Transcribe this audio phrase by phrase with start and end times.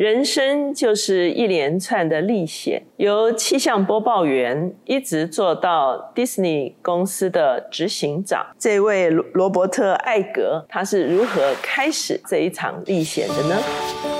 [0.00, 8.46] 人生就是一连串的历险，由气象播报员一直做到 Disney 公司的执行长。
[8.58, 14.19] 这位罗罗伯特·艾格，他是如何开始这一场历险的呢？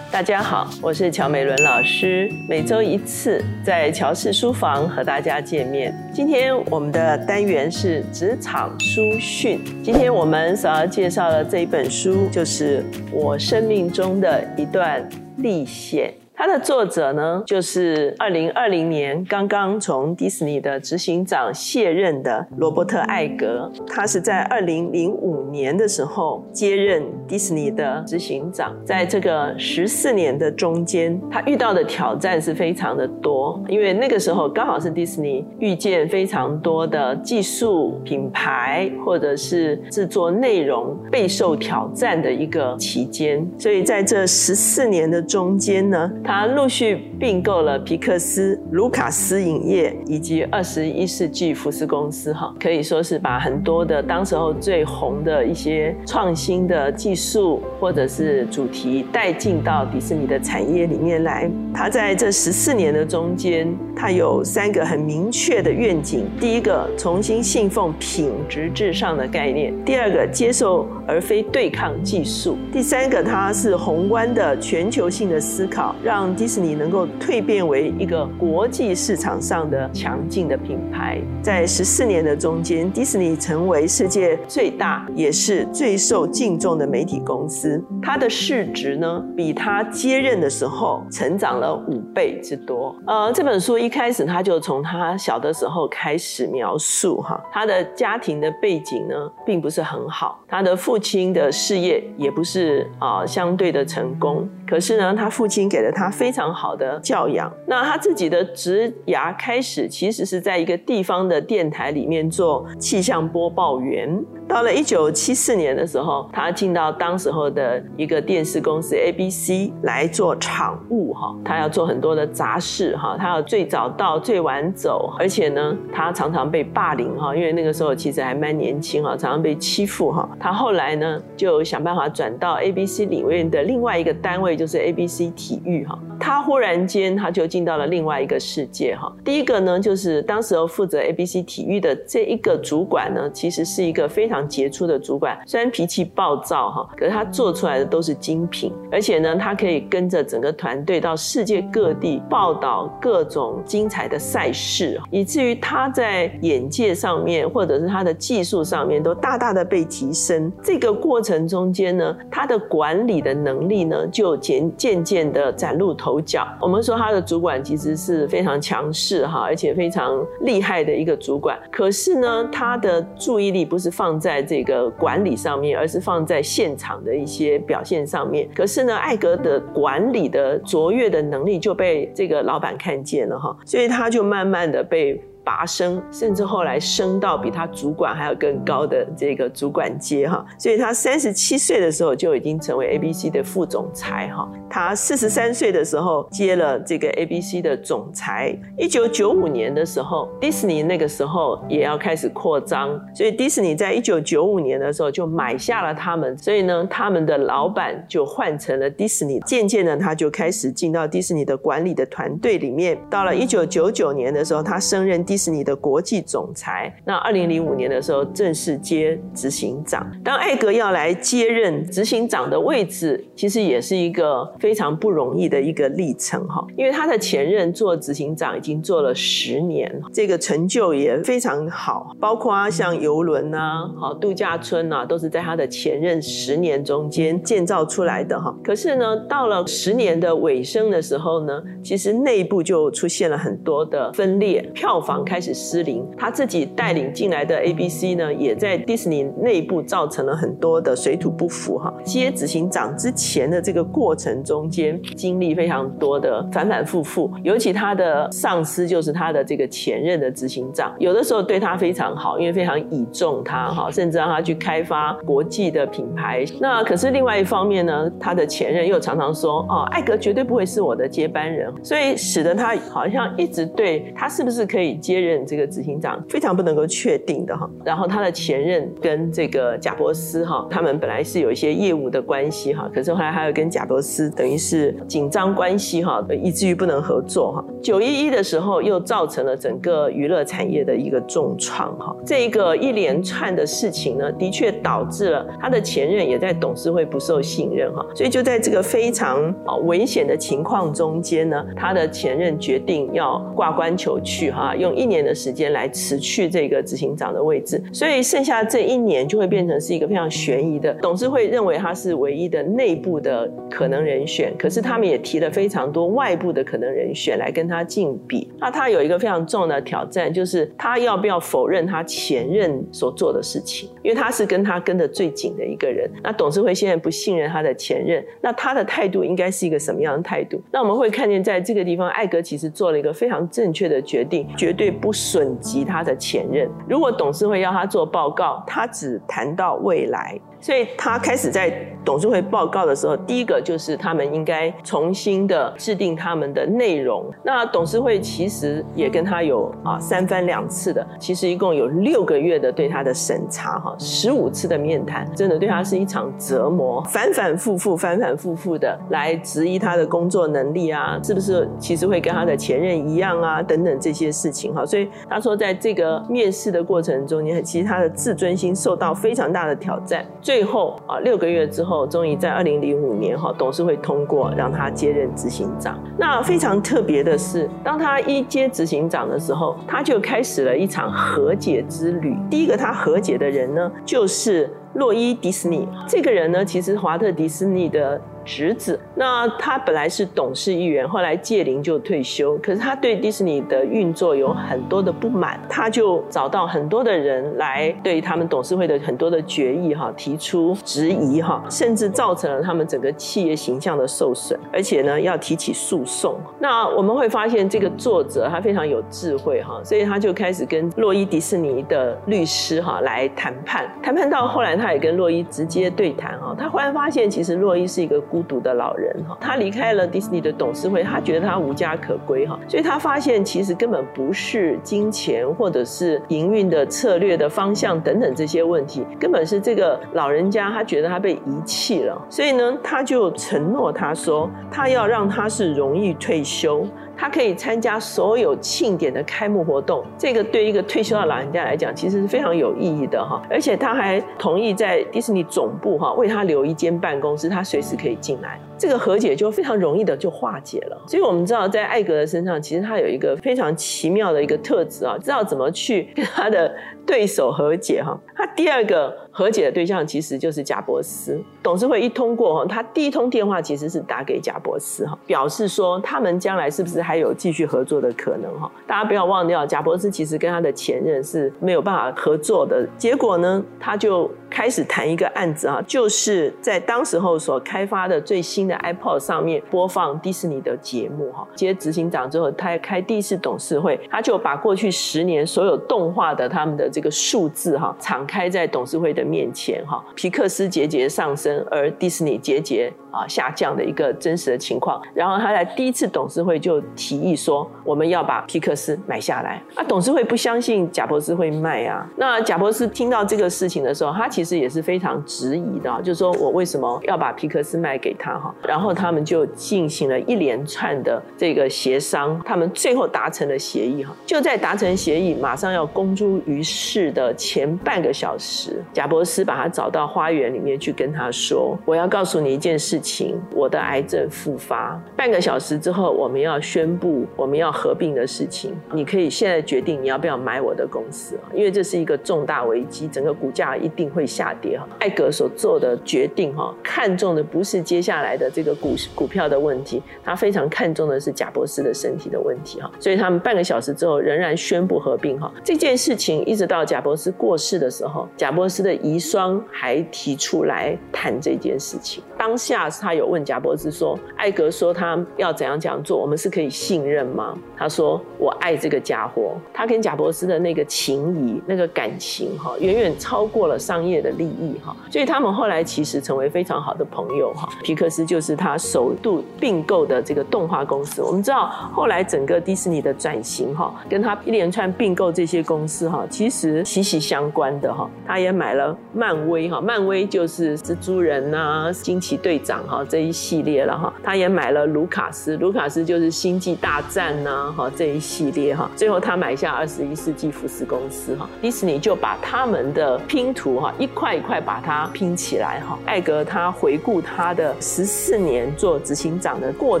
[0.14, 5.92] 大家好，我是乔美伦老师，每周一次在乔氏书房和大家见面。
[6.12, 15.04] 今天我们的单元是职场书讯，今天我们所要介绍的这一本书就是我生命中的一段
[15.38, 16.14] 历险。
[16.36, 23.70] 它的作者呢，就是二零二零年刚刚从迪士尼的执行长卸任的罗伯特·艾格。
[23.86, 46.10] 他是在二零零五年的时候接任迪士尼的执行长，在这个十四年的中间，他遇到的挑战是非常的多，因为那个时候刚好是迪士尼遇见非常多的技术、品牌或者是制作内容备受挑战的一个期间，所以在这十四年的中间呢。
[46.26, 61.50] 他陆续并购了皮克斯、卢卡斯影业以及二十一世纪福斯公司，哈，可以说是把很多的当时候最红的一些创新的技术或者是主题带进到迪士尼的产业里面来。
[61.74, 87.82] 他在这十四年的中间，他有三个很明确的愿景：第一个，重新信奉品质至上的概念；第二个，接受而非对抗技术；第三个，他是宏观的全球性的思考，让让迪士尼能够蜕变为一个国际市场上的强劲的品牌，在十四年的中间，迪士尼成为世界最大也是最受敬重的媒体公司。
[88.00, 92.94] 它的市值呢，比他接任的时候成长了五倍之多。
[93.08, 104.48] 呃，这本书一开始他就从他小的时候开始描述哈，他的家庭的背景呢，并不是很好，他的父亲的事业也不是啊相对的成功。
[104.64, 107.52] 可是呢，他父亲给了他非常好的教养。
[107.66, 114.22] 那他自己的职涯开始，其实是在一个地方的电台里面做气象播报员。
[114.54, 121.34] 到了一九七四年的时候，他进到当时候的一个电视公司 ABC 来做场务哈。
[121.44, 130.28] 他要做很多的杂事哈，他要最早到最晚走，而且呢，他常常被霸凌哈，因为那个时候其实还蛮年轻哈，常常被欺负哈。
[130.38, 134.54] 他后来呢，就想办法转到 ABC 里面的另外一个单位。
[134.54, 139.12] 就是 A B C 体育哈，他忽然间他就进到了另外一个世界哈。
[139.24, 160.50] 第一个呢，就是当时候负责 A B C 体育的这一个主管呢，其实是一个非常杰出的主管，虽然脾气暴躁哈，可是他做出来的都是精品，而且呢，他可以跟着整个团队到世界各地报道各种精彩的赛事，以至于他在眼界上面或者是他的技术上面都大大的被提升。
[160.62, 166.46] 这个过程中间呢，他的管理的能力呢就渐渐渐的崭露头角。
[166.60, 171.58] 我们说他的主管其实是非常强势哈，而且非常厉害的一个主管。
[171.70, 178.48] 可是呢，他的注意力不是放在在这个管理上面，而是放在现场的一些表现上面。
[178.54, 185.22] 可是呢，艾格的管理的卓越的能力就被这个老板看见了哈，所以他就慢慢的被。
[185.44, 194.50] 拔升，甚至后来升到比他主管还要更高的这个主管阶哈，所以他三十七岁的时候就已经成为 ABC 的副总裁哈。
[194.70, 198.58] 他四十三岁的时候接了这个 ABC 的总裁。
[198.76, 209.38] 一九九五年的时候，迪士尼那个时候也要开始扩张，所以迪士尼在一九九五年的时候就买下了他们，所以呢，他们的老板就换成了迪士尼。
[209.46, 212.98] 渐渐的，他就开始进到迪士尼的管理的团队里面。
[213.08, 215.44] 到了一九九九年的时候，他升任迪。
[215.44, 220.10] 士尼的国际总裁，那二零零五年的时候正式接执行长。
[220.24, 226.66] 当艾格要来接任执行长的位置，其实也是一个非常不容易的一个历程哈。
[226.78, 238.54] 因为他的前任做执行长已经做了十年，这个成就也非常好，包括像游轮啊、好度假村啊，都是在他的前任十年中间建造出来的哈。
[238.64, 245.23] 可是呢，到了十年的尾声的时候呢，其实内部就出现了很多的分裂，票房。
[245.24, 251.92] 开始失灵，他自己带领进来的 A B C 呢，也在迪士尼内部造成了很多的水土不服哈。
[252.04, 266.44] 接执行长之前的这个过程中间，经历非常多的反反复复，尤其他的上司就是他的这个前任的执行长，有的时候对他非常好，因为非常倚重他哈，甚至让他去开发国际的品牌。
[266.60, 275.13] 那可是另外一方面呢，他的前任又常常说哦，艾格绝对不会是我的接班人，所以使得他好像一直对他是不是可以接。
[275.14, 277.70] 接任这个执行长，非常不能够确定的哈。
[277.84, 287.64] 然后他的前任跟这个贾伯斯哈，他们本来是有一些业务的关系哈，可是后来还有跟贾伯斯等于是紧张关系哈，以至于不能合作哈。
[287.80, 292.16] 九一一的时候又造成了整个娱乐产业的一个重创哈。
[292.26, 310.94] 这个一连串的事情呢，的确导致了他的前任也在董事会不受信任哈，所以就在这个非常啊危险的情况中间呢，他的前任决定要挂冠求去哈，用一一年的时间来辞去这个执行长的位置，所以剩下这一年就会变成是一个非常悬疑的。
[310.94, 318.50] 董事会认为他是唯一的内部的可能人选，可是他们也提了非常多外部的可能人选来跟他竞比。
[318.58, 326.10] 那他有一个非常重要的挑战，就是他要不要否认他前任所做的事情，因为他是跟他跟的最紧的一个人。
[326.22, 330.62] 那董事会现在不信任他的前任，那他的态度应该是一个什么样的态度？
[330.72, 336.70] 那我们会看见，在这个地方，艾格其实做了一个非常正确的决定，绝对不损及他的前任。
[336.88, 340.40] 如果董事会要他做报告，他只谈到未来。
[340.64, 341.70] 所以他开始在
[342.02, 347.30] 董事会报告的时候，第一个就是他们应该重新的制定他们的内容。
[347.42, 364.86] 那董事会其实也跟他有啊三番两次的，其实一共有六个月的对他的审查哈，十五次的面谈，真的对他是一场折磨，反反复复、反反复复的来质疑他的工作能力啊，是不是其实会跟他的前任一样啊等等这些事情哈。
[364.86, 370.24] 所以他说，在这个面试的过程中，你其实他的自尊心受到非常大的挑战。
[370.40, 375.98] 最最后啊，六个月之后，终于在二零零五年哈，董事会通过让他接任执行长。
[376.16, 382.36] 那非常特别的是，当他一接执行长的时候，他就开始了一场和解之旅。
[382.48, 385.88] 第一个他和解的人呢，就是洛伊迪士尼。
[386.06, 388.20] 这个人呢，其实华特迪士尼的。
[388.44, 392.56] 侄子，那他本来是董事议员，后来届龄就退休。
[392.58, 406.36] 可是他对迪士尼的运作有很多的不满，他就找到很多的人来对他们董事会的很多的决议哈提出质疑哈，甚至造成了他们整个企业形象的受损，而且呢要提起诉讼。
[406.58, 418.22] 那我们会发现这个作者他非常有智慧哈，所以他就开始跟洛伊迪士尼的律师哈来谈判，谈判到后来他也跟洛伊直接对谈哈，他忽然发现其实洛伊是一个。
[418.34, 436.84] 孤独的老人哈，他离开了迪士尼的董事会，他觉得他无家可归哈，所以他发现其实根本不是金钱或者是营运的策略的方向等等这些问题，根本是这个老人家他觉得他被遗弃了，所以呢，他就承诺他说，他要让他是容易退休。
[437.16, 443.40] 他可以参加所有庆典的开幕活动，这个对一个退休的老人家来讲，其实是非常有意义的哈。
[443.50, 448.60] 而且他还同意在迪士尼总部哈为他留一间办公室，他随时可以进来。
[448.76, 451.02] 这个和解就非常容易的就化解了。
[451.06, 456.74] 所以我们知道，在艾格的身上，其实他有一个非常奇妙的一个特质啊，知道怎么去跟他的
[457.06, 458.18] 对手和解哈。
[458.34, 459.24] 他第二个。
[459.36, 461.36] 和解的对象其实就是贾伯斯。
[461.60, 468.70] 董事会一通过哈，他第一通电话其实是打给贾伯斯哈，表示说他们将来是不是还有继续合作的可能哈。
[468.86, 472.86] 大家不要忘掉，贾伯斯其实跟他的前任是没有办法合作的。
[472.96, 481.46] 结果呢，他就开始谈一个案子啊，就是在当时候所开发的最新新的 iPod 上面播放迪士尼的节目哈。
[481.54, 489.24] 接执行长之后，他开第一次董事会，他就把过去十年所有动画的他们的这个数字哈，敞开在董事会的。
[489.24, 495.00] 面前哈，皮克斯节节上升，而迪士尼节节啊下降的一个真实的情况。
[495.14, 499.62] 然后他在第一次董事会就提议说，我们要把皮克斯买下来。
[499.74, 502.06] 啊，董事会不相信贾伯斯会卖啊。
[502.16, 508.54] 那贾伯斯听到这个事情的时候，他其实也是非常质疑的，就是说我为什么要把皮克斯卖给他哈？
[508.66, 514.14] 然后他们就进行了一连串的这个协商，他们最后达成了协议哈。
[514.26, 519.04] 就在达成协议马上要公诸于世的前半个小时，贾。
[519.04, 524.98] 博斯把他找到花园里面去，跟他说：“我要告诉你一件事，情我的癌症复发。
[525.14, 528.74] 半个小时之后，我们要宣布我们要合并的事情。
[528.94, 534.80] 你可以现在决定你要不要买我的公司因为这是一个重大危机，整个股价一定会下跌。
[534.98, 542.90] 艾格所做的决定哈，看重的不是接下来的这个股股票的问题，他非常看重的是贾博士的身体的问题哈。
[542.98, 545.52] 所以他们半个小时之后仍然宣布合并哈。
[545.62, 548.94] 这件事情一直到贾博士过世的时候，贾博士的。
[549.04, 557.56] 遗孀还提出来谈这件事情，当下他有问贾伯斯说，艾格说他要怎样怎样做，我们是可以信任吗？
[557.76, 567.68] 他说我爱这个家伙，他跟贾伯斯的那个情谊、那个感情哈，远远超过了商业的利益哈，所以他们后来其实成为非常好的朋友哈。
[567.82, 571.22] 皮克斯就是他首度并购的这个动画公司。
[571.22, 578.08] 我们知道后来整个迪士尼的转型哈，跟他一连串并购这些公司哈，其实息息相关的哈。
[578.26, 584.12] 他也买了漫威哈，漫威就是蜘蛛人呐、惊奇队长哈这一系列了哈。
[584.22, 588.90] 他也买了卢卡斯，卢卡斯就是星际大战呐哈这一系列哈。
[588.96, 595.98] 最后他买下二十一世纪福斯公司哈，迪士尼就把他们的拼图哈一块一块把它拼起来哈。
[596.06, 600.00] 艾格他回顾他的十四年做执行长的过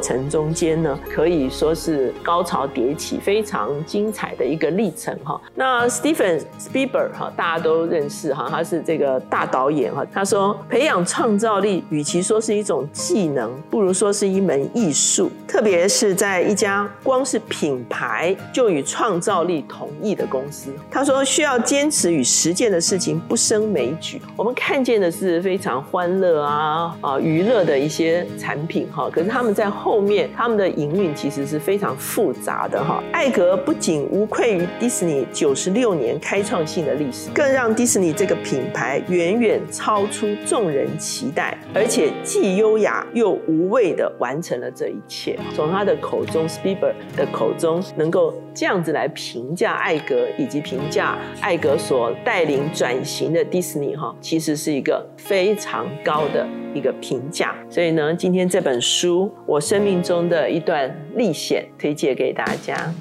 [0.00, 5.40] 程中间呢，可以说是高潮迭起，非常精彩的一个历程哈。
[5.54, 10.04] 那 Stephen Spielberg 哈大家都认识哈，他是这个大导演哈。
[10.12, 20.70] 他说培养创造力，与其说是一一种技能，不如说是一门艺术，特别是在一家光是品牌就与创造力同义的公司。
[20.90, 24.18] 他说需要坚持与实践的事情不胜枚举。
[24.34, 33.02] 我们看见的是非常欢乐啊啊娱乐的一些产品哈，可是他们在后面他们的营运其实是非常复杂的哈。
[33.12, 45.38] 艾格不仅无愧于迪士尼九十六年开创性的历史，更让迪士尼这个品牌远远超出众人期待，而且既优雅又无畏的完成了这一切。
[45.54, 57.54] 从他的口中，Spieber 的口中，能够这样子来评价艾格，以及评价艾格所带领转型的迪士尼哈，其实是一个非常高的一个评价。
[57.68, 62.92] 所以呢，今天这本书，我生命中的一段历险，推荐给大家。